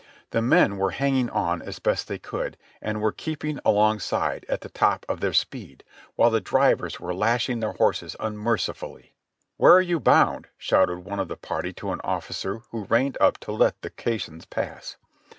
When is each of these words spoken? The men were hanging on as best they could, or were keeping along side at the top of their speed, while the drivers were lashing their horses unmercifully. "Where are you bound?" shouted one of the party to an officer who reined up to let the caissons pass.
The 0.31 0.41
men 0.41 0.77
were 0.77 0.89
hanging 0.89 1.29
on 1.29 1.61
as 1.61 1.77
best 1.77 2.07
they 2.07 2.17
could, 2.17 2.57
or 2.81 2.97
were 2.97 3.11
keeping 3.11 3.59
along 3.63 3.99
side 3.99 4.47
at 4.49 4.61
the 4.61 4.69
top 4.69 5.05
of 5.07 5.19
their 5.19 5.31
speed, 5.31 5.83
while 6.15 6.31
the 6.31 6.41
drivers 6.41 6.99
were 6.99 7.13
lashing 7.13 7.59
their 7.59 7.73
horses 7.73 8.15
unmercifully. 8.19 9.13
"Where 9.57 9.73
are 9.73 9.79
you 9.79 9.99
bound?" 9.99 10.47
shouted 10.57 11.05
one 11.05 11.19
of 11.19 11.27
the 11.27 11.37
party 11.37 11.71
to 11.73 11.91
an 11.91 12.01
officer 12.03 12.63
who 12.71 12.85
reined 12.85 13.19
up 13.21 13.37
to 13.41 13.51
let 13.51 13.79
the 13.83 13.91
caissons 13.91 14.45
pass. 14.45 14.97